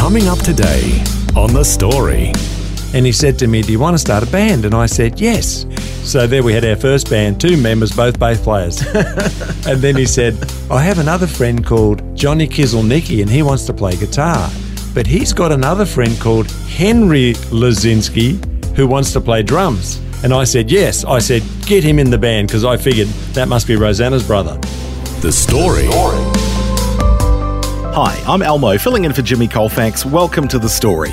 [0.00, 1.04] Coming up today
[1.36, 2.32] on The Story.
[2.94, 4.64] And he said to me, Do you want to start a band?
[4.64, 5.66] And I said, Yes.
[6.08, 8.80] So there we had our first band, two members, both bass players.
[9.66, 13.74] and then he said, I have another friend called Johnny Kizelnicki, and he wants to
[13.74, 14.50] play guitar.
[14.94, 20.00] But he's got another friend called Henry Lazinski who wants to play drums.
[20.24, 21.04] And I said, Yes.
[21.04, 24.56] I said, Get him in the band because I figured that must be Rosanna's brother.
[25.20, 26.39] The Story.
[27.92, 30.06] Hi, I'm Elmo, filling in for Jimmy Colfax.
[30.06, 31.10] Welcome to the story.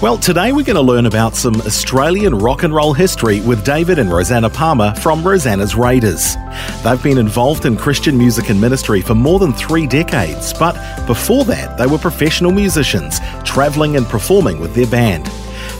[0.00, 3.98] Well, today we're going to learn about some Australian rock and roll history with David
[3.98, 6.36] and Rosanna Palmer from Rosanna's Raiders.
[6.82, 10.74] They've been involved in Christian music and ministry for more than three decades, but
[11.06, 15.30] before that, they were professional musicians, travelling and performing with their band.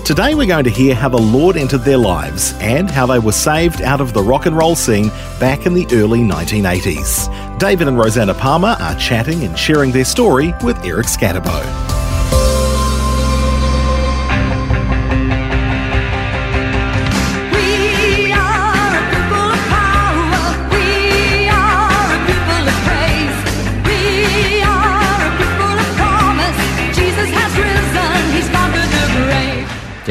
[0.04, 3.32] Today we're going to hear how the Lord entered their lives and how they were
[3.32, 5.08] saved out of the rock and roll scene
[5.40, 7.58] back in the early 1980s.
[7.58, 11.93] David and Rosanna Palmer are chatting and sharing their story with Eric Scatterbo.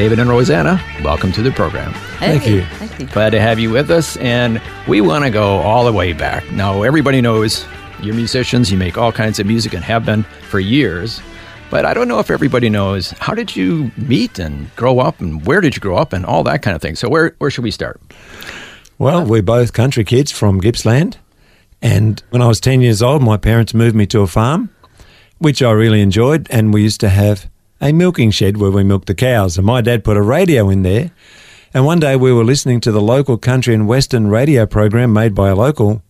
[0.04, 1.94] David and Rosanna, welcome to the program.
[2.18, 2.66] Thank you.
[3.06, 6.52] Glad to have you with us, and we want to go all the way back.
[6.52, 7.64] Now, everybody knows
[8.02, 11.22] you're musicians, you make all kinds of music and have been for years,
[11.70, 15.46] but I don't know if everybody knows how did you meet and grow up, and
[15.46, 16.96] where did you grow up, and all that kind of thing.
[16.96, 17.98] So, where, where should we start?
[18.98, 21.16] Well, we're both country kids from Gippsland.
[21.80, 24.68] And when I was 10 years old, my parents moved me to a farm,
[25.38, 26.46] which I really enjoyed.
[26.50, 27.48] And we used to have
[27.84, 29.58] a milking shed where we milked the cows.
[29.58, 31.10] And my dad put a radio in there.
[31.74, 35.34] And one day we were listening to the local country and western radio program made
[35.34, 36.02] by a local.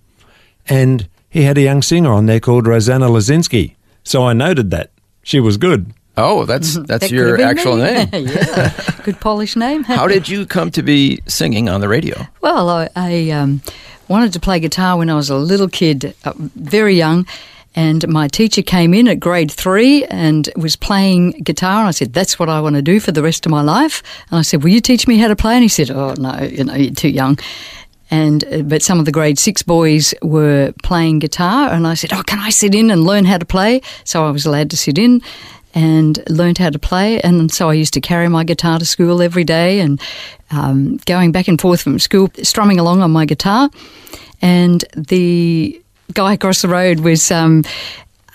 [0.69, 3.75] And he had a young singer on there called Rosanna Lazinski.
[4.05, 4.93] So I noted that.
[5.23, 5.93] She was good.
[6.17, 7.83] Oh, that's that's That your could have been actual me.
[7.83, 8.27] name.
[8.29, 9.83] yeah, good Polish name.
[9.85, 12.25] How did you come to be singing on the radio?
[12.41, 13.63] Well, I, I um,
[14.07, 17.27] wanted to play guitar when I was a little kid, uh, very young.
[17.77, 21.81] And my teacher came in at grade three and was playing guitar.
[21.81, 24.03] And I said, That's what I want to do for the rest of my life.
[24.31, 25.55] And I said, Will you teach me how to play?
[25.55, 27.39] And he said, Oh, no, you know, you're too young.
[28.11, 32.13] And uh, but some of the grade six boys were playing guitar, and I said,
[32.13, 34.77] "Oh, can I sit in and learn how to play?" So I was allowed to
[34.77, 35.23] sit in
[35.75, 37.21] and learned how to play.
[37.23, 40.01] And so I used to carry my guitar to school every day, and
[40.51, 43.71] um, going back and forth from school, strumming along on my guitar.
[44.43, 47.31] And the guy across the road was.
[47.31, 47.65] Um,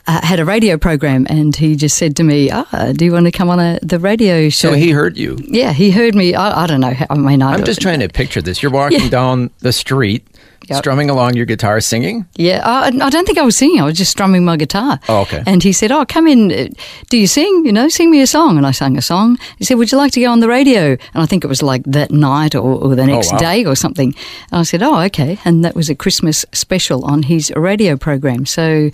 [0.08, 3.28] uh, had a radio program, and he just said to me, "Ah, do you want
[3.28, 5.38] to come on a, the radio show?" So he heard you.
[5.48, 6.34] yeah, he heard me.
[6.34, 6.96] I, I don't know.
[6.96, 8.64] how- I mean, I I'm just trying to picture this.
[8.64, 9.10] You're walking Yeah.
[9.10, 10.26] down the street,
[10.68, 10.78] Yep.
[10.80, 12.26] strumming along your guitar, singing.
[12.36, 13.82] Yeah, I, I don't think I was singing.
[13.82, 15.00] I was just strumming my guitar.
[15.10, 15.42] Oh, okay.
[15.48, 16.52] And he said, "Oh, come in.
[16.52, 16.68] uh,
[17.10, 17.64] Do you sing?
[17.66, 19.38] You know, sing me a song." And I sang a song.
[19.58, 21.64] He said, "Would you like to go on the radio?" And I think it was
[21.64, 23.40] like that night or, or the next wow.
[23.40, 24.14] day or something.
[24.52, 28.46] And I said, "Oh, okay." And that was a Christmas special on his radio program.
[28.46, 28.92] So,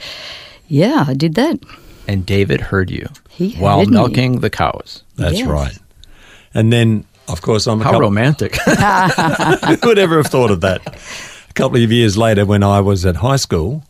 [0.68, 1.59] yeah, I did that.
[2.08, 3.94] And David heard you He while heard me.
[3.97, 5.03] milking the cows.
[5.18, 5.47] That's Yes.
[5.47, 5.78] right.
[6.53, 8.56] And then, of course, I'm a How couple- romantic.
[9.82, 10.82] Who would ever have thought of that?
[11.56, 13.86] A couple of years later, when I was at high school,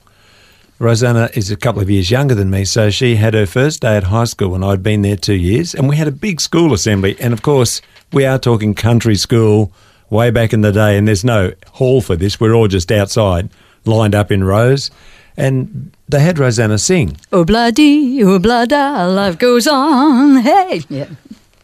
[0.77, 3.97] Rosanna is a couple of years younger than me, so she had her first day
[3.97, 6.75] at high school, and I'd been there two years, and we had a big school
[6.75, 7.17] assembly.
[7.19, 7.81] And of course,
[8.13, 9.71] we are talking country school
[10.11, 12.39] way back in the day, and there's no hall for this.
[12.39, 13.49] We're all just outside,
[13.83, 14.91] lined up in rows,
[15.35, 17.17] and they had Rosanna sing.
[17.33, 20.35] Oh, bloody, oh, blada, life goes on.
[20.43, 21.05] Hey, yeah.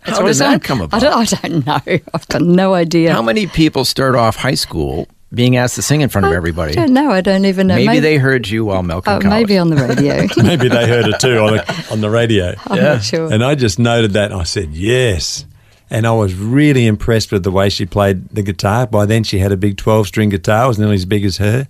[0.04, 2.00] That's How what does it that sound- come I don't, I don't know.
[2.12, 3.14] I've got no idea.
[3.14, 6.72] How many people start off high school being asked to sing in front of everybody?
[6.72, 7.12] I don't know.
[7.12, 7.76] I don't even know.
[7.76, 9.30] Maybe, they heard you while milking uh, cows.
[9.30, 10.28] maybe on the radio.
[10.44, 12.56] Maybe they heard it too on the, on the radio.
[12.68, 13.32] I'm not sure.
[13.32, 15.46] And I just noted that and I said, yes.
[15.90, 18.88] And I was really impressed with the way she played the guitar.
[18.88, 21.38] By then, she had a big 12 string guitar, it was nearly as big as
[21.38, 21.68] her.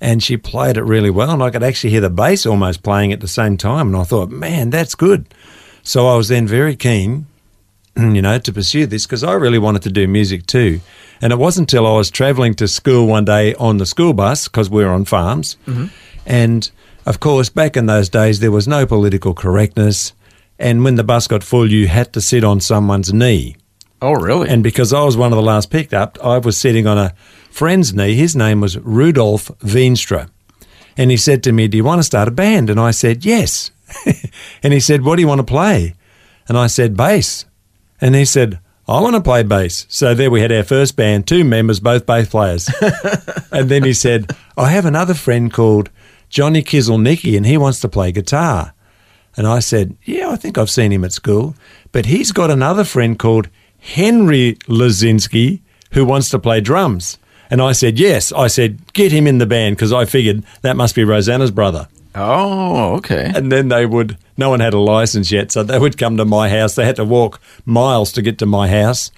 [0.00, 1.30] And she played it really well.
[1.30, 3.88] And I could actually hear the bass almost playing at the same time.
[3.88, 5.32] And I thought, man, that's good.
[5.84, 7.26] So I was then very keen,
[7.96, 10.80] you know, to pursue this because I really wanted to do music too.
[11.20, 14.48] And it wasn't until I was travelling to school one day on the school bus
[14.48, 15.56] because we were on farms.
[15.66, 15.86] Mm-hmm.
[16.26, 16.70] And
[17.06, 20.14] of course, back in those days, there was no political correctness.
[20.58, 23.56] And when the bus got full, you had to sit on someone's knee.
[24.00, 24.48] Oh, really?
[24.48, 27.14] And because I was one of the last picked up, I was sitting on a
[27.50, 28.14] friend's knee.
[28.14, 30.28] His name was Rudolf Veenstra.
[30.96, 32.68] And he said to me, Do you want to start a band?
[32.68, 33.70] And I said, Yes.
[34.62, 35.94] and he said, What do you want to play?
[36.48, 37.44] And I said, Bass.
[38.02, 38.58] And he said,
[38.88, 39.86] I want to play bass.
[39.88, 42.68] So there we had our first band, two members, both bass players.
[43.52, 45.88] and then he said, I have another friend called
[46.28, 48.74] Johnny Kizelnicki and he wants to play guitar.
[49.36, 51.54] And I said, Yeah, I think I've seen him at school.
[51.92, 55.60] But he's got another friend called Henry Lazinski
[55.92, 57.18] who wants to play drums.
[57.50, 58.32] And I said, Yes.
[58.32, 61.86] I said, Get him in the band because I figured that must be Rosanna's brother.
[62.14, 63.30] Oh, okay.
[63.34, 66.24] And then they would, no one had a license yet, so they would come to
[66.24, 66.74] my house.
[66.74, 69.10] They had to walk miles to get to my house.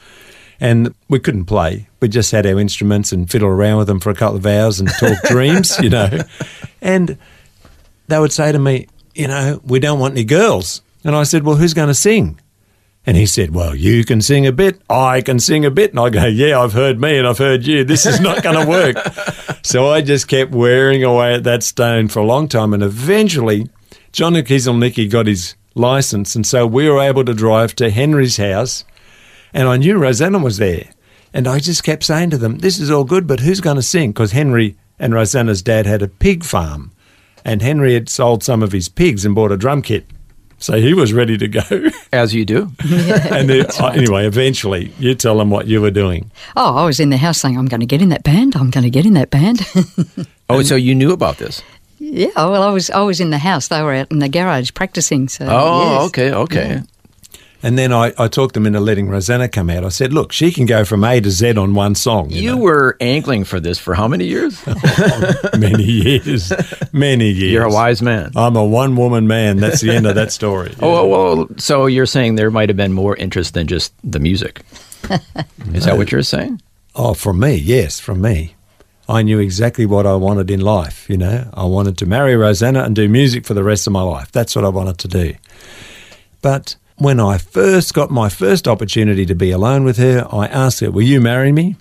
[0.61, 1.88] And we couldn't play.
[2.00, 4.81] We just had our instruments and fiddle around with them for a couple of hours
[4.81, 6.20] and talk dreams, you know.
[6.81, 7.19] And
[8.08, 10.81] they would say to me, you know, we don't want any girls.
[11.02, 12.40] And I said, well, who's going to sing?
[13.06, 15.90] And he said, Well, you can sing a bit, I can sing a bit.
[15.90, 17.84] And I go, Yeah, I've heard me and I've heard you.
[17.84, 18.96] This is not going to work.
[19.62, 22.72] so I just kept wearing away at that stone for a long time.
[22.72, 23.68] And eventually,
[24.12, 26.34] John Kizelnicki got his license.
[26.34, 28.84] And so we were able to drive to Henry's house.
[29.52, 30.90] And I knew Rosanna was there.
[31.32, 33.82] And I just kept saying to them, This is all good, but who's going to
[33.82, 34.12] sing?
[34.12, 36.92] Because Henry and Rosanna's dad had a pig farm.
[37.44, 40.06] And Henry had sold some of his pigs and bought a drum kit.
[40.58, 41.62] So he was ready to go.
[42.12, 42.70] As you do.
[43.30, 46.30] and then, uh, anyway, eventually, you tell them what you were doing.
[46.56, 48.56] Oh, I was in the house saying, I'm going to get in that band.
[48.56, 49.60] I'm going to get in that band.
[50.50, 51.62] Oh, so you knew about this?
[51.98, 53.68] yeah, well, I was I was in the house.
[53.68, 55.26] They were out in the garage practicing.
[55.28, 56.06] So Oh, yes.
[56.08, 56.82] okay, okay.
[57.64, 59.84] And then I, I talked them into letting Rosanna come out.
[59.84, 62.28] I said, look, she can go from A to Z on one song.
[62.28, 62.56] You, You know?
[62.58, 64.62] were angling for this for how many years?
[65.06, 66.52] Oh, many years,
[66.93, 67.52] many years.
[67.52, 68.32] You're a wise man.
[68.37, 69.56] I'm a one woman man.
[69.56, 70.75] That's the end of that story.
[70.82, 74.19] Oh, well, well, so you're saying there might have been more interest than just the
[74.20, 74.61] music.
[75.72, 76.61] Is that what you're saying?
[76.94, 78.55] Oh, from me, yes, from me.
[79.08, 81.49] I knew exactly what I wanted in life, you know.
[81.55, 84.31] I wanted to marry Rosanna and do music for the rest of my life.
[84.32, 85.34] That's what I wanted to do.
[86.43, 90.81] But when I first got my first opportunity to be alone with her, I asked
[90.81, 91.76] her, Will you marry me?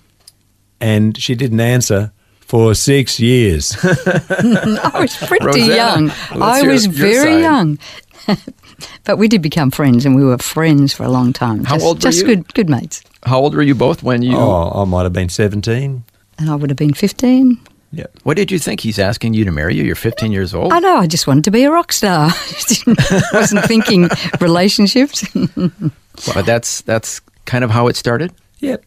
[0.80, 3.76] And she didn't answer for six years.
[3.82, 6.06] I was pretty Rosanna, young.
[6.06, 7.40] let's I hear was your very side.
[7.40, 7.78] young.
[9.04, 11.64] but we did become friends, and we were friends for a long time.
[11.64, 12.26] How just, old were just you?
[12.26, 13.02] good, good mates.
[13.24, 14.36] How old were you both when you?
[14.36, 16.04] oh, I might have been 17.
[16.38, 17.58] And I would have been 15.
[17.94, 18.06] Yeah.
[18.24, 18.80] What did you think?
[18.80, 19.84] He's asking you to marry you.
[19.84, 20.72] You're 15 years old.
[20.72, 22.30] I know, I just wanted to be a rock star.
[22.86, 24.08] I wasn't thinking
[24.40, 25.24] relationships.
[26.32, 28.32] But that's that's kind of how it started.
[28.60, 28.84] Yep.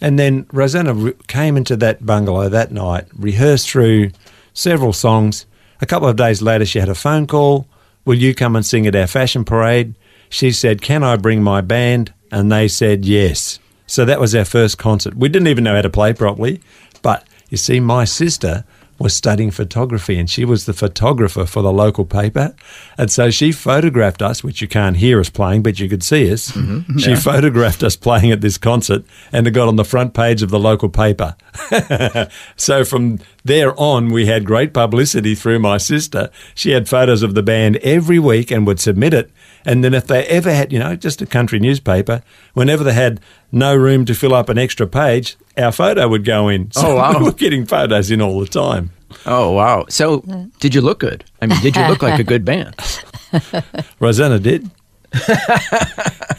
[0.00, 4.12] And then Rosanna re- came into that bungalow that night, rehearsed through
[4.54, 5.44] several songs.
[5.80, 7.66] A couple of days later, she had a phone call.
[8.04, 9.94] Will you come and sing at our fashion parade?
[10.30, 12.12] She said, Can I bring my band?
[12.30, 13.58] And they said, Yes.
[13.86, 15.14] So that was our first concert.
[15.16, 16.60] We didn't even know how to play properly.
[17.02, 18.64] But you see, my sister
[18.98, 22.54] was studying photography and she was the photographer for the local paper.
[22.96, 26.32] And so she photographed us, which you can't hear us playing, but you could see
[26.32, 26.50] us.
[26.50, 26.78] Mm-hmm.
[26.78, 26.98] Mm-hmm.
[26.98, 30.50] She photographed us playing at this concert and it got on the front page of
[30.50, 31.36] the local paper.
[32.56, 36.30] so from there on, we had great publicity through my sister.
[36.54, 39.30] She had photos of the band every week and would submit it.
[39.64, 42.22] And then if they ever had, you know, just a country newspaper,
[42.54, 43.20] whenever they had
[43.52, 46.70] no room to fill up an extra page, our photo would go in.
[46.76, 47.18] Oh, so Oh, wow.
[47.18, 48.90] we were getting photos in all the time.
[49.24, 49.86] Oh wow!
[49.88, 50.20] So
[50.60, 51.24] did you look good?
[51.40, 52.74] I mean, did you look like a good band?
[54.00, 54.70] Rosanna did.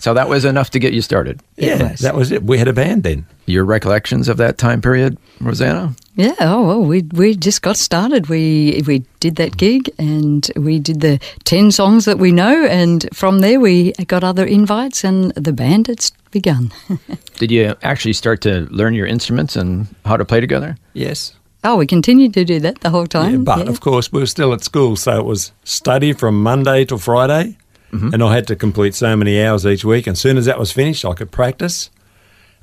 [0.00, 1.40] So that was enough to get you started.
[1.56, 2.00] Yeah, was.
[2.00, 2.42] that was it.
[2.42, 3.26] We had a band then.
[3.44, 5.94] Your recollections of that time period, Rosanna?
[6.16, 8.28] Yeah, oh well, we we just got started.
[8.28, 13.06] We we did that gig and we did the ten songs that we know, and
[13.12, 16.72] from there we got other invites, and the band had begun.
[17.38, 20.76] Did you actually start to learn your instruments and how to play together?
[20.92, 21.34] Yes.
[21.64, 23.32] oh, we continued to do that the whole time.
[23.32, 23.70] Yeah, but yeah.
[23.70, 27.56] of course, we were still at school, so it was study from Monday to Friday,
[27.92, 28.14] Mm-hmm.
[28.14, 30.06] and I had to complete so many hours each week.
[30.06, 31.90] And as soon as that was finished, I could practice.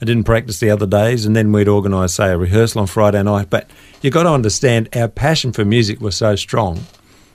[0.01, 3.21] I didn't practice the other days, and then we'd organise, say, a rehearsal on Friday
[3.23, 3.49] night.
[3.49, 3.69] But
[4.01, 6.85] you got to understand, our passion for music was so strong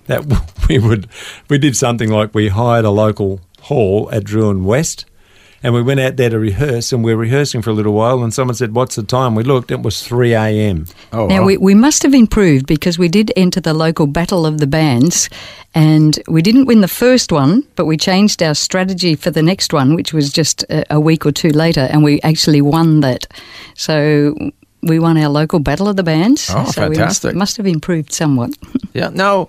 [0.06, 0.24] that
[0.68, 1.08] we would
[1.48, 5.04] we did something like we hired a local hall at Drouin West.
[5.62, 8.22] And we went out there to rehearse, and we were rehearsing for a little while.
[8.22, 10.86] And someone said, "What's the time?" We looked; it was three a.m.
[11.12, 14.58] Oh, Now, we, we must have improved because we did enter the local battle of
[14.58, 15.28] the bands
[15.74, 19.72] and we didn't win the first one, but we changed our strategy for the next
[19.72, 23.26] one, which was just a, a week or two later, and we actually won that.
[23.74, 24.34] So
[24.82, 26.50] we won our local battle of the bands.
[26.50, 27.34] Oh, so we must, fantastic.
[27.34, 28.50] must have improved somewhat.
[28.94, 29.08] Yeah.
[29.08, 29.48] Now,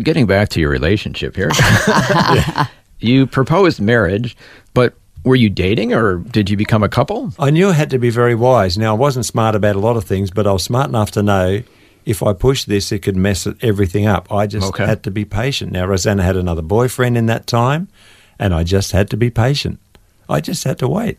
[0.00, 1.50] getting back to your relationship here,
[3.00, 4.36] you proposed marriage,
[4.74, 4.94] but
[5.24, 7.32] were you dating or did you become a couple?
[7.38, 8.78] I knew I had to be very wise.
[8.78, 11.22] Now, I wasn't smart about a lot of things, but I was smart enough to
[11.22, 11.62] know
[12.06, 14.32] if I pushed this, it could mess everything up.
[14.32, 14.86] I just Okay.
[14.86, 15.72] had to be patient.
[15.72, 17.88] Now, Rosanna had another boyfriend in that time,
[18.38, 19.78] and I just had to be patient.
[20.28, 21.18] I just had to wait.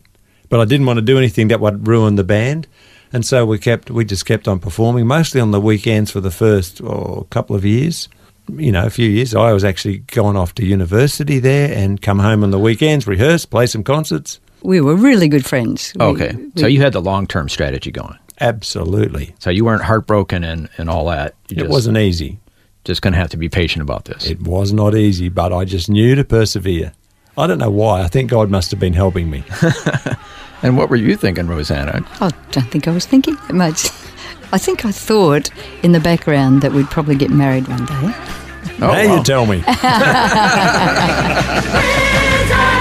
[0.49, 2.67] But I didn't want to do anything that would ruin the band.
[3.13, 6.31] And so we kept, we just kept on performing, mostly on the weekends for the
[6.31, 8.09] first oh, couple of years.
[8.49, 9.33] You know, a few years.
[9.35, 13.45] I was actually going off to university there and come home on the weekends, rehearse,
[13.45, 14.39] play some concerts.
[14.63, 15.93] We were really good friends.
[15.95, 16.35] We- Okay.
[16.55, 18.17] So you had the long term strategy going.
[18.39, 19.35] Absolutely.
[19.39, 21.35] So you weren't heartbroken and, and all that.
[21.49, 22.39] You It just, wasn't easy.
[22.83, 24.25] just going to have to be patient about this.
[24.25, 26.91] It was not easy, but I just knew to persevere.
[27.37, 28.01] I don't know why.
[28.01, 29.43] I think God must have been helping me.
[30.63, 32.05] and what were you thinking, Rosanna?
[32.19, 33.87] I don't think I was thinking that much.
[34.53, 35.49] I think I thought
[35.83, 37.93] in the background that we'd probably get married one day.
[37.93, 39.15] Oh, now wow.
[39.15, 39.63] you tell me.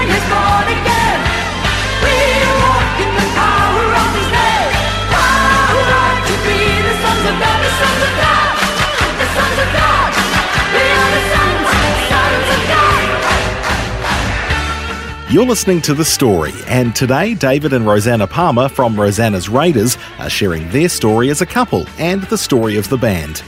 [15.31, 20.29] You're listening to The Story, and today David and Rosanna Palmer from Rosanna's Raiders are
[20.29, 23.41] sharing their story as a couple and the story of the band.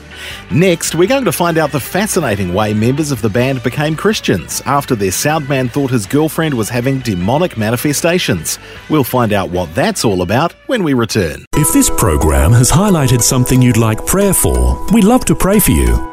[0.49, 4.61] Next, we're going to find out the fascinating way members of the band became Christians
[4.65, 8.59] after their soundman thought his girlfriend was having demonic manifestations.
[8.89, 11.45] We'll find out what that's all about when we return.
[11.55, 15.71] If this program has highlighted something you'd like prayer for, we'd love to pray for
[15.71, 16.12] you.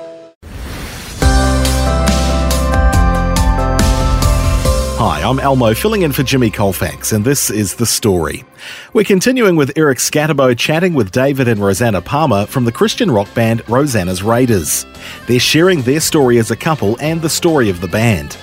[5.31, 8.43] I'm Elmo, filling in for Jimmy Colfax, and this is The Story.
[8.91, 13.33] We're continuing with Eric Scatterbo chatting with David and Rosanna Palmer from the Christian rock
[13.33, 14.85] band Rosanna's Raiders.
[15.27, 18.35] They're sharing their story as a couple and the story of the band.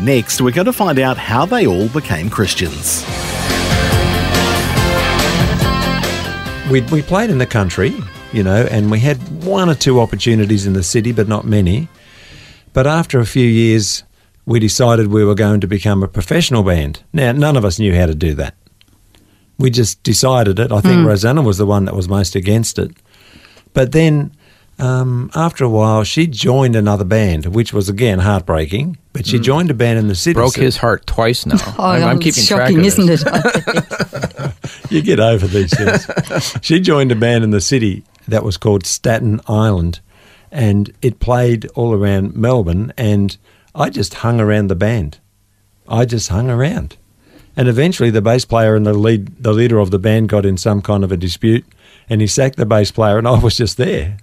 [0.00, 3.04] Next, we're going to find out how they all became Christians.
[6.68, 7.94] we, we played in the country,
[8.32, 11.86] you know, and we had one or two opportunities in the city, but not many.
[12.72, 14.02] But after a few years,
[14.46, 17.02] we decided we were going to become a professional band.
[17.12, 18.54] Now, none of us knew how to do that.
[19.58, 20.70] We just decided it.
[20.70, 22.92] I think Rosanna was the one that was most against it.
[23.72, 24.36] But then,
[24.78, 28.98] um, after a while, she joined another band, which was again heartbreaking.
[29.12, 30.34] But she joined a band in the city.
[30.34, 31.56] Broke his heart twice now.
[31.78, 33.24] Oh, I'm, I'm it's keeping track shocking, of isn't this.
[33.26, 34.52] it?
[34.90, 36.56] You get over these things.
[36.62, 40.00] she joined a band in the city that was called Staten Island,
[40.52, 42.92] and it played all around Melbourne.
[42.96, 43.36] And
[43.76, 45.18] I just hung around the band.
[45.86, 46.96] I just hung around,
[47.56, 50.56] and eventually the bass player and the lead, the leader of the band, got in
[50.56, 51.64] some kind of a dispute,
[52.08, 54.16] and he sacked the bass player, and I was just there.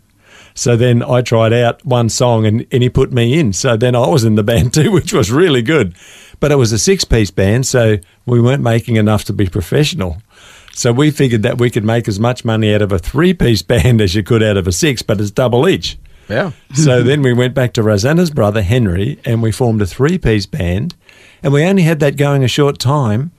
[0.56, 3.54] So then I tried out one song and, and he put me in.
[3.54, 5.96] So then I was in the band too, which was really good.
[6.40, 10.22] But it was a six piece band, so we weren't making enough to be professional.
[10.74, 13.62] So we figured that we could make as much money out of a three piece
[13.64, 15.98] band as you could out of a six, but it's double each.
[16.30, 16.52] Yeah.
[16.74, 20.46] So then we went back to Rosanna's brother, Henry, and we formed a three piece
[20.46, 20.96] band.
[21.42, 23.32] And we only had that going a short time.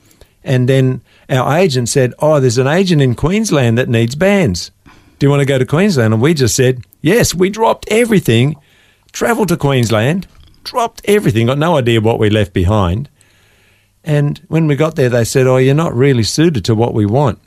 [0.42, 4.70] And then our agent said, Oh, there's an agent in Queensland that needs bands.
[5.18, 6.12] Do you want to go to Queensland?
[6.12, 8.56] And we just said, Yes, we dropped everything,
[9.12, 10.26] travelled to Queensland,
[10.64, 13.08] dropped everything, got no idea what we left behind.
[14.02, 17.06] And when we got there, they said, Oh, you're not really suited to what we
[17.06, 17.38] want.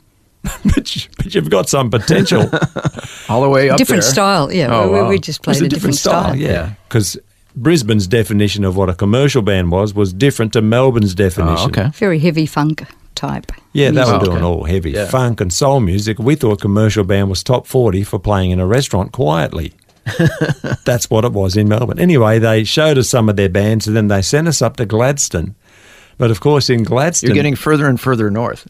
[0.74, 2.42] but, you, but you've got some potential.
[3.28, 4.12] All the way up different there.
[4.12, 4.68] style, yeah.
[4.70, 5.08] Oh, we, wow.
[5.08, 6.34] we just It was played a, different, style.
[6.36, 6.74] yeah.
[6.88, 7.18] Because
[7.56, 11.56] Brisbane's definition of what a commercial band was was different to Melbourne's oh, definition.
[11.76, 11.90] Oh, okay.
[11.94, 13.50] Very heavy funk type.
[13.72, 14.44] Yeah, they were Oh, doing okay.
[14.46, 15.06] all heavy Yeah.
[15.06, 16.18] funk and soul music.
[16.18, 19.72] We thought commercial band was top 40 for playing in a restaurant quietly.
[20.84, 21.98] That's what it was in Melbourne.
[21.98, 24.86] Anyway, they showed us some of their bands and then they sent us up to
[24.86, 25.54] Gladstone.
[26.16, 27.28] But of course, in Gladstone.
[27.28, 28.66] You're getting further and further north.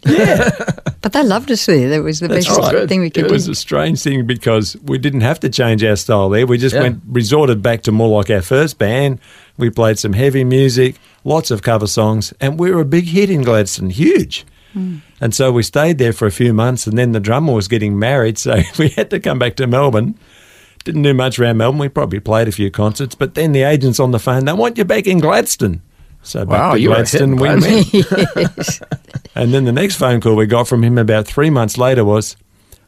[1.01, 1.89] But they loved us there.
[1.89, 2.89] That was the That's best right.
[2.89, 3.33] thing we could It do.
[3.33, 6.45] It was a strange thing because we didn't have to change our style there.
[6.47, 6.83] We just Yeah.
[6.83, 9.21] went resorted back to more like our first band.
[9.57, 13.31] We played some heavy music, lots of cover songs, and we were a big hit
[13.31, 14.45] in Gladstone, huge.
[14.73, 14.97] Hmm.
[15.21, 17.99] And so we stayed there for a few months, and then the drummer was getting
[17.99, 20.17] married, so we had to come back to Melbourne.
[20.85, 21.79] Didn't do much around Melbourne.
[21.81, 24.45] We probably played a few concerts, but then the agent's on the phone.
[24.47, 25.81] They want you back in Gladstone.
[26.23, 28.03] So back Wow, to you were a hit Gladstone we Gladstone.
[28.37, 28.81] yes.
[29.35, 32.37] And then the next phone call we got from him about three months later was,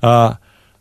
[0.02, 0.34] uh,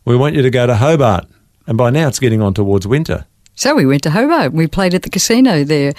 [0.04, 1.26] "We want you to go to Hobart."
[1.66, 3.26] And by now it's getting on towards winter.
[3.54, 4.52] So we went to Hobart.
[4.52, 5.92] We played at the casino there,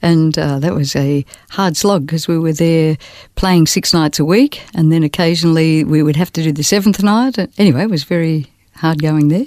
[0.00, 2.96] and uh, that was a hard slog because we were there
[3.34, 7.02] playing six nights a week, and then occasionally we would have to do the seventh
[7.02, 7.36] night.
[7.58, 8.46] Anyway, it was very
[8.76, 9.44] hard going there,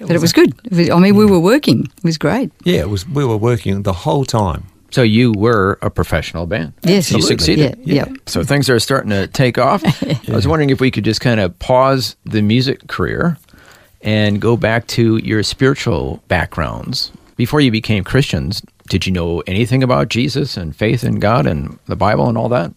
[0.00, 0.54] but it was good.
[0.64, 1.90] It was, I mean, we were working.
[1.98, 2.52] It was great.
[2.64, 3.06] Yeah, it was.
[3.06, 4.64] We were working the whole time.
[4.90, 6.72] So you were a professional band.
[6.82, 7.26] Yes, you absolutely.
[7.26, 7.78] succeeded.
[7.84, 8.14] Yeah, yeah.
[8.26, 9.82] So things are starting to take off.
[10.28, 13.38] I was wondering if we could just kind of pause the music career
[14.02, 17.12] and go back to your spiritual backgrounds.
[17.36, 21.78] Before you became Christians, did you know anything about Jesus and faith in God and
[21.86, 22.72] the Bible and all that?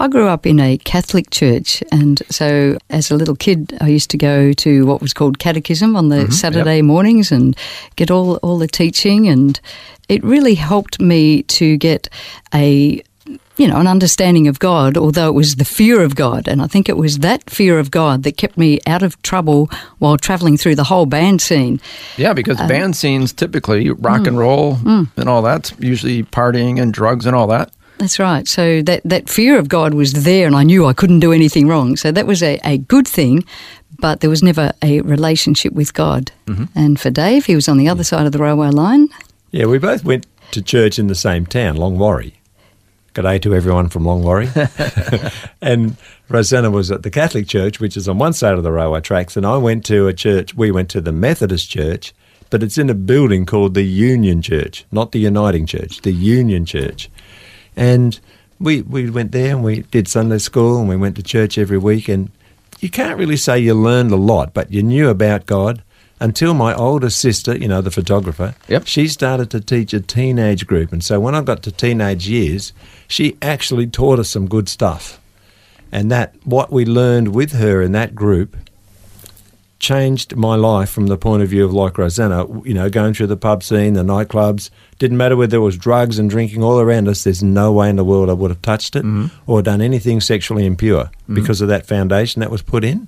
[0.00, 4.10] I grew up in a Catholic church, and so as a little kid, I used
[4.10, 7.56] to go to what was called catechism on the mm-hmm, Saturday mornings and
[7.96, 9.60] get all all the teaching, and
[10.08, 12.08] it really helped me to get
[12.54, 13.02] a
[13.56, 14.96] you know an understanding of God.
[14.96, 17.90] Although it was the fear of God, and I think it was that fear of
[17.90, 21.80] God that kept me out of trouble while traveling through the whole band scene.
[22.16, 25.08] Yeah, because uh, band scenes typically rock mm, and roll mm.
[25.16, 27.72] and all that's usually partying and drugs and all that.
[27.98, 28.46] That's right.
[28.46, 31.66] So that, that fear of God was there, and I knew I couldn't do anything
[31.66, 31.96] wrong.
[31.96, 33.44] So that was a, a good thing,
[33.98, 36.30] but there was never a relationship with God.
[36.46, 36.64] Mm-hmm.
[36.76, 39.08] And for Dave, he was on the other side of the railway line.
[39.50, 42.34] Yeah, we both went to church in the same town, Longwarry.
[43.14, 44.48] Good day to everyone from Longwarry.
[45.62, 45.96] and
[46.28, 49.36] Rosanna was at the Catholic Church, which is on one side of the railway tracks,
[49.36, 50.54] and I went to a church.
[50.54, 52.14] We went to the Methodist Church,
[52.50, 56.64] but it's in a building called the Union Church, not the Uniting Church, the Union
[56.64, 57.10] Church.
[57.78, 58.18] And
[58.58, 61.78] we we went there and we did Sunday school and we went to church every
[61.78, 62.08] week.
[62.08, 62.30] And
[62.80, 65.82] you can't really say you learned a lot, but you knew about God
[66.20, 68.86] until my older sister, you know, the photographer, Yep.
[68.86, 70.92] she started to teach a teenage group.
[70.92, 72.72] And so when I got to teenage years,
[73.06, 75.20] she actually taught us some good stuff.
[75.92, 78.56] And that, what we learned with her in that group,
[79.78, 83.28] changed my life from the point of view of like Rosanna, you know, going through
[83.28, 84.70] the pub scene, the nightclubs.
[84.98, 87.24] Didn't matter whether there was drugs and drinking all around us.
[87.24, 89.04] There's no way in the world I would have touched it
[89.46, 93.06] or done anything sexually impure because of that foundation that was put in.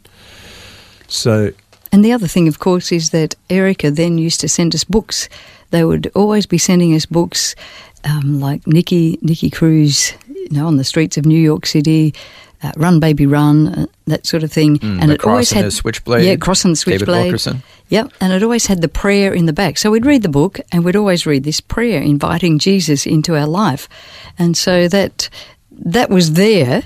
[1.08, 1.52] So
[1.92, 5.28] And the other thing, of course, is that Erica then used to send us books.
[5.71, 7.56] They would always be sending us books
[8.04, 12.14] um, like Nicky, Nicky Cruz, you know, on the streets of New York City,
[12.62, 14.78] uh, Run Baby Run, uh, that sort of thing.
[14.78, 17.25] Mm, the Cross and the Switchblade, Yeah, Cross and the David Switchblade.
[17.25, 17.62] Wilkerson.
[17.88, 19.78] Yep, and it always had the prayer in the back.
[19.78, 23.46] So we'd read the book and we'd always read this prayer inviting Jesus into our
[23.46, 23.88] life.
[24.38, 25.28] And so that
[25.73, 26.84] that was there,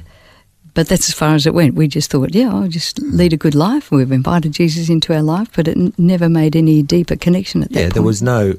[0.74, 1.74] but that's as far as it went.
[1.74, 3.90] We just thought, yeah, I'll just lead a good life.
[3.90, 7.70] We've invited Jesus into our life, but it n- never made any deeper connection at
[7.70, 7.94] that yeah, point.
[7.94, 8.54] there was no.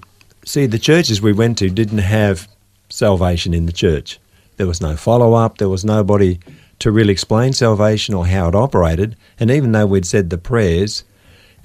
[0.46, 2.48] See, the churches we went to didn't have
[2.90, 4.20] salvation in the church.
[4.58, 5.58] There was no follow up.
[5.58, 6.40] There was nobody
[6.80, 9.16] to really explain salvation or how it operated.
[9.40, 11.04] And even though we'd said the prayers,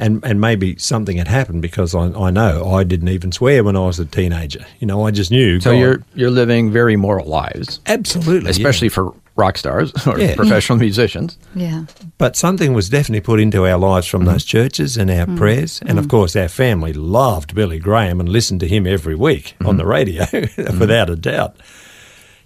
[0.01, 3.77] and and maybe something had happened because I, I know I didn't even swear when
[3.77, 4.65] I was a teenager.
[4.79, 5.61] You know, I just knew.
[5.61, 5.79] So God.
[5.79, 8.51] you're you're living very moral lives, absolutely, yeah.
[8.51, 10.35] especially for rock stars or Yeah.
[10.35, 11.39] professional musicians.
[11.55, 11.85] yeah.
[12.19, 14.59] But something was definitely put into our lives from those mm-hmm.
[14.59, 15.37] churches and our mm-hmm.
[15.37, 15.81] prayers.
[15.87, 16.11] And of mm-hmm.
[16.11, 20.25] course, our family loved Billy Graham and listened to him every week on the radio,
[20.79, 21.57] without a doubt.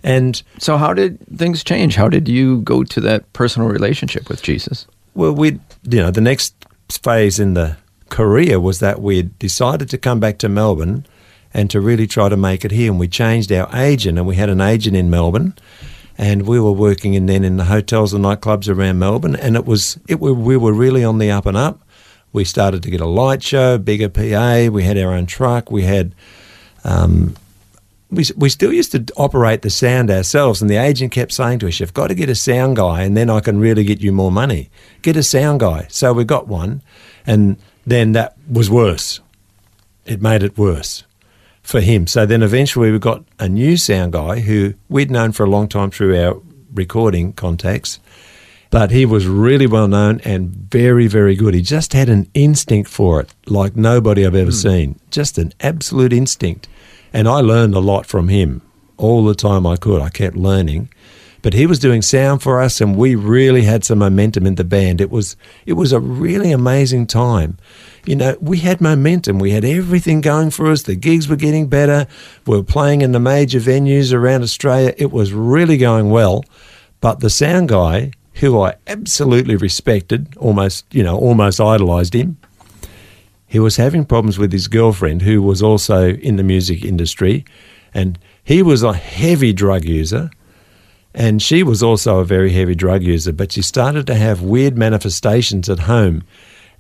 [0.04, 1.96] And So how did things change?
[1.96, 4.86] How did you go to that personal relationship with Jesus?
[5.14, 6.54] well, we, you know, the next
[6.90, 7.76] phase in the
[8.10, 11.06] career was that we decided to come back to Melbourne
[11.52, 12.90] and to really try to make it here.
[12.90, 15.54] And we changed our agent, and we had an agent in Melbourne.
[16.16, 19.66] And we were working in then in the hotels and nightclubs around Melbourne, and it
[19.66, 21.80] was it we were really on the up and up.
[22.32, 24.68] We started to get a light show, bigger PA.
[24.70, 25.72] We had our own truck.
[25.72, 26.14] We had
[26.84, 27.34] um,
[28.14, 31.68] we, we still used to operate the sound ourselves, and the agent kept saying to
[31.68, 34.12] us, You've got to get a sound guy, and then I can really get you
[34.12, 34.70] more money.
[35.02, 35.86] Get a sound guy.
[35.90, 36.82] So we got one,
[37.26, 39.20] and then that was worse.
[40.06, 41.04] It made it worse
[41.62, 42.06] for him.
[42.06, 45.66] So then eventually we got a new sound guy who we'd known for a long
[45.66, 46.40] time through our
[46.72, 47.98] recording contacts.
[48.70, 51.54] But he was really well known and very, very good.
[51.54, 54.56] He just had an instinct for it, like nobody I've ever hmm.
[54.56, 55.00] seen.
[55.10, 56.68] Just an absolute instinct.
[57.14, 58.60] And I learned a lot from him
[58.96, 60.02] all the time I could.
[60.02, 60.90] I kept learning.
[61.42, 64.64] But he was doing sound for us and we really had some momentum in the
[64.64, 65.00] band.
[65.00, 67.58] It was it was a really amazing time.
[68.04, 69.38] You know, we had momentum.
[69.38, 70.82] We had everything going for us.
[70.82, 72.06] The gigs were getting better.
[72.46, 74.94] We were playing in the major venues around Australia.
[74.96, 76.44] It was really going well.
[77.00, 82.38] But the sound guy, who I absolutely respected, almost, you know, almost idolized him,
[83.46, 87.44] he was having problems with his girlfriend, who was also in the music industry.
[87.92, 90.30] And he was a heavy drug user.
[91.14, 94.76] And she was also a very heavy drug user, but she started to have weird
[94.76, 96.24] manifestations at home.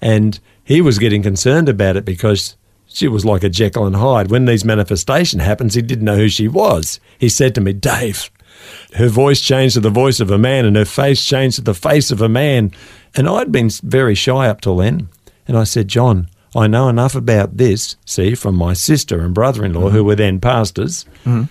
[0.00, 2.56] And he was getting concerned about it because
[2.94, 4.30] She was like a Jekyll and Hyde.
[4.30, 7.00] When these manifestation happens, he didn't know who she was.
[7.18, 8.30] He said to me, Dave,
[8.94, 11.74] her voice changed to the voice of a man and her face changed to the
[11.74, 12.70] face of a man.
[13.16, 15.08] And I'd been very shy up till then.
[15.48, 19.64] And I said, John, I know enough about this, see, from my sister and brother
[19.64, 21.04] in law, who were then pastors.
[21.24, 21.44] Mm-hmm.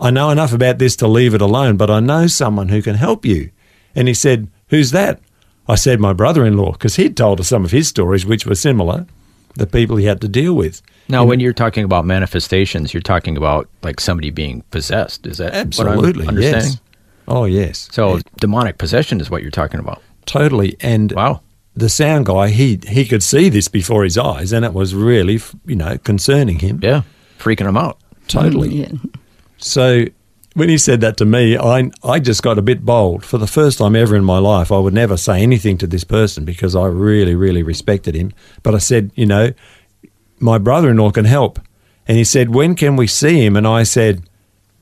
[0.00, 2.96] I know enough about this to leave it alone, but I know someone who can
[2.96, 3.50] help you.
[3.94, 5.20] And he said, Who's that?
[5.68, 8.46] I said, My brother in law, because he'd told us some of his stories, which
[8.46, 9.06] were similar,
[9.54, 10.82] the people he had to deal with.
[11.08, 15.26] Now, when you're talking about manifestations, you're talking about like somebody being possessed.
[15.26, 16.78] Is that Absolutely, what yes.
[17.28, 17.88] Oh, yes.
[17.92, 20.02] So Yeah, demonic possession is what you're talking about.
[20.26, 20.76] totally.
[20.80, 21.42] And Wow.
[21.74, 25.40] The sound guy, he, he could see this before his eyes, and it was really,
[25.66, 26.80] you know, concerning him.
[26.82, 27.02] Yeah.
[27.38, 27.98] Freaking him out.
[28.28, 28.68] Totally.
[28.68, 29.10] Mm, yeah.
[29.58, 30.04] So
[30.54, 33.24] when he said that to me, I I just got a bit bold.
[33.24, 36.04] For the first time ever in my life, I would never say anything to this
[36.04, 38.32] person because I really, really respected him.
[38.62, 39.52] But I said, you know,
[40.38, 41.58] my brother-in-law can help.
[42.06, 43.56] And he said, when can we see him?
[43.56, 44.28] And I said,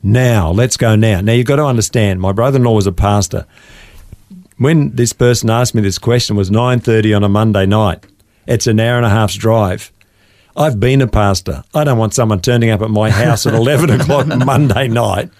[0.03, 1.20] now, let's go now.
[1.20, 3.46] Now you've got to understand, my brother-in-law was a pastor.
[4.61, 8.05] When this person asked me this question was 9.30 on a Monday night.
[8.46, 9.90] It's an hour and a half's drive.
[10.55, 11.64] I've been a pastor.
[11.73, 15.31] I don't want someone turning up at my house at 11 o'clock Monday night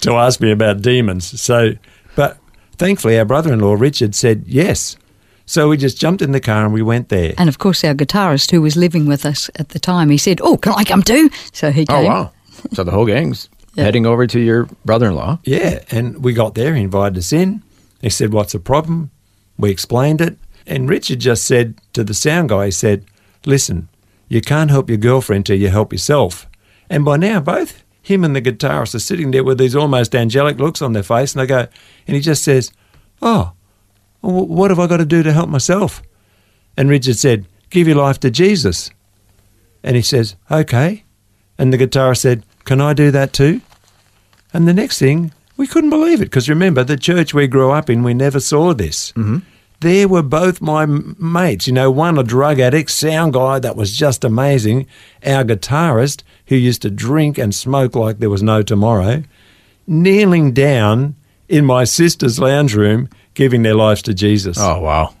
[0.00, 1.40] to ask me about demons.
[1.40, 1.74] So,
[2.16, 2.38] but
[2.76, 4.96] thankfully, our brother in law, Richard, said yes.
[5.44, 7.34] So we just jumped in the car and we went there.
[7.38, 10.40] And of course, our guitarist who was living with us at the time, he said,
[10.42, 11.96] "Oh, can I come too?" So he came.
[11.96, 12.10] Oh, came.
[12.12, 12.32] wow.
[12.72, 13.84] So the whole gang's Yeah.
[13.84, 15.38] heading over to your brother in law.
[15.44, 17.62] Yeah, and we got there, he invited us in.
[18.06, 19.10] He said, What's the problem?
[19.58, 20.38] We explained it.
[20.64, 23.04] And Richard just said to the sound guy, he said,
[23.44, 23.88] Listen,
[24.28, 26.48] you can't help your girlfriend till you help yourself.
[26.88, 30.60] And by now, both him and the guitarist are sitting there with these almost angelic
[30.60, 31.66] looks on their face, and they go,
[32.06, 32.70] and he just says,
[33.20, 33.54] Oh,
[34.20, 36.00] wh- what have I got to do to help myself?
[36.76, 38.88] And Richard said, Give your life to Jesus.
[39.82, 41.02] And he says, Okay.
[41.58, 43.62] And the guitarist said, Can I do that too?
[44.52, 47.88] And the next thing, we couldn't believe it because remember, the church we grew up
[47.90, 49.12] in, we never saw this.
[49.12, 49.38] Mm-hmm.
[49.80, 53.94] There were both my mates, you know, one a drug addict, sound guy that was
[53.94, 54.86] just amazing,
[55.24, 59.22] our guitarist who used to drink and smoke like there was no tomorrow,
[59.86, 61.14] kneeling down
[61.48, 64.56] in my sister's lounge room, giving their lives to Jesus.
[64.58, 65.14] Oh, wow.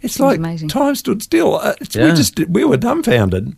[0.00, 0.68] It's like amazing.
[0.68, 1.54] time stood still.
[1.54, 2.06] Uh, Yeah.
[2.06, 3.56] We just we were dumbfounded.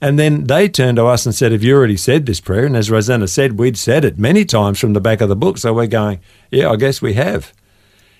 [0.00, 2.76] And then they turned to us and said, "Have you already said this prayer?" And
[2.76, 5.58] as Rosanna said, we'd said it many times from the back of the book.
[5.58, 7.52] So we're going, "Yeah, I guess we have."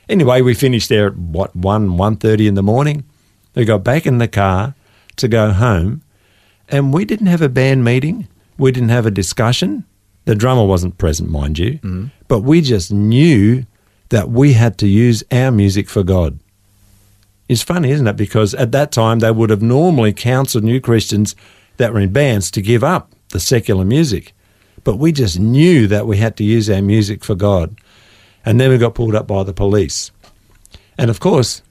[0.08, 3.04] Anyway, we finished there at what one one thirty in the morning.
[3.54, 4.74] We got back in the car
[5.16, 6.02] to go home,
[6.68, 8.28] and we didn't have a band meeting.
[8.58, 9.84] We didn't have a discussion.
[10.26, 12.06] The drummer wasn't present, mind you, mm-hmm.
[12.28, 13.64] but we just knew
[14.10, 16.38] that we had to use our music for God.
[17.48, 18.16] It's funny, isn't it?
[18.16, 21.34] Because at that time they would have normally counseled new Christians
[21.80, 24.32] that were in bands to give up the secular music.
[24.84, 27.76] But we just knew that we had to use our music for God.
[28.44, 30.10] And then we got pulled up by the police.
[30.96, 31.62] And of course,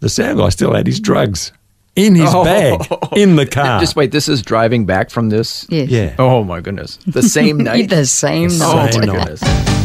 [0.00, 1.52] the sound guy still had his drugs
[1.96, 2.44] in his Oh.
[2.44, 3.80] bag in the car.
[3.80, 5.66] Just wait, this is driving back from this?
[5.70, 5.88] Yes.
[5.88, 6.14] Yeah.
[6.18, 6.98] Oh, my goodness.
[7.06, 7.88] The same night?
[7.88, 8.94] the same The night.
[8.94, 9.16] oh, my night.
[9.40, 9.75] goodness.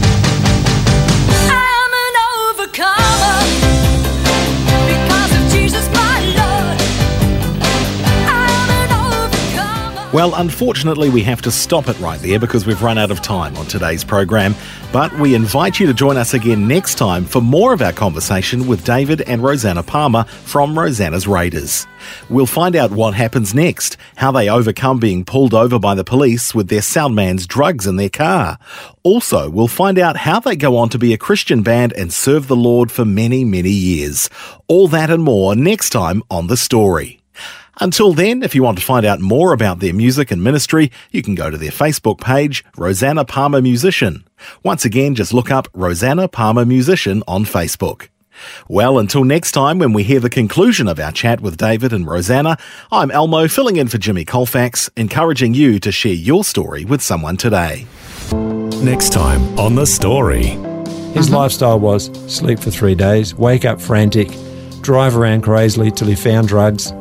[10.13, 13.55] Well, unfortunately, we have to stop it right there because we've run out of time
[13.55, 14.55] on today's program.
[14.91, 18.67] But we invite you to join us again next time for more of our conversation
[18.67, 21.87] with David and Rosanna Palmer from Rosanna's Raiders.
[22.29, 26.53] We'll find out what happens next, how they overcome being pulled over by the police
[26.53, 28.59] with their soundman's drugs in their car.
[29.03, 32.49] Also, we'll find out how they go on to be a Christian band and serve
[32.49, 34.29] the Lord for many, many years.
[34.67, 37.21] All that and more next time on The Story.
[37.81, 41.23] Until then, if you want to find out more about their music and ministry, you
[41.23, 44.23] can go to their Facebook page, Rosanna Palmer Musician.
[44.61, 48.09] Once again, just look up Rosanna Palmer Musician on Facebook.
[48.67, 52.05] Well, until next time when we hear the conclusion of our chat with David and
[52.05, 52.55] Rosanna,
[52.91, 57.35] I'm Elmo filling in for Jimmy Colfax, encouraging you to share your story with someone
[57.35, 57.87] today.
[58.83, 60.45] Next time on The Story.
[60.45, 61.33] His mm-hmm.
[61.33, 64.29] lifestyle was sleep for three days, wake up frantic,
[64.81, 66.93] drive around crazily till he found drugs,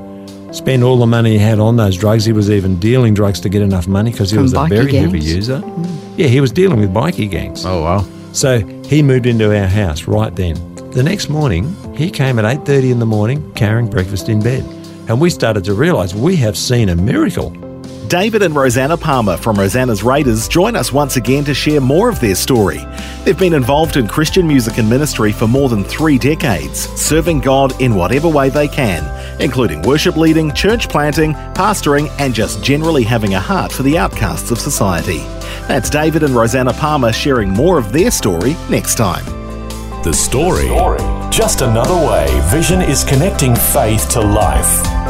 [0.53, 2.25] spend all the money he had on those drugs.
[2.25, 4.69] He was even dealing drugs to get enough money because he From was a bikie
[4.69, 5.35] very heavy gangs?
[5.37, 5.59] user.
[5.61, 5.85] Hmm.
[6.21, 7.65] Yeah, he was dealing with bikie gangs.
[7.65, 8.05] Oh, wow.
[8.33, 10.57] So he moved into our house right then.
[10.93, 14.65] The next morning, he came at 8:30 in the morning carrying breakfast in bed.
[15.09, 17.51] And we started to realize we have seen a miracle.
[18.11, 22.19] David and Rosanna Palmer from Rosanna's Raiders join us once again to share more of
[22.19, 22.85] their story.
[23.25, 27.81] They've been involved in Christian music and ministry for more than three decades, serving God
[27.81, 29.07] in whatever way they can,
[29.41, 34.51] including worship leading, church planting, pastoring, and just generally having a heart for the outcasts
[34.51, 35.19] of society.
[35.69, 39.25] That's David and Rosanna Palmer sharing more of their story next time.
[40.03, 40.67] The story.
[40.67, 40.99] Story.
[41.31, 45.10] Just another way Vision is connecting faith to life.